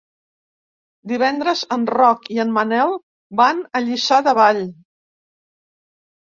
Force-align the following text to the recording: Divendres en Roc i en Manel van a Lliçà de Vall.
Divendres 1.11 1.61
en 1.75 1.83
Roc 1.97 2.25
i 2.37 2.41
en 2.45 2.55
Manel 2.57 2.95
van 3.43 3.63
a 3.81 3.85
Lliçà 3.87 4.21
de 4.31 4.37
Vall. 4.43 4.67